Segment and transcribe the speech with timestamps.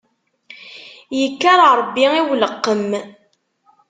[1.19, 2.89] Yekker rebbi i uleqqem.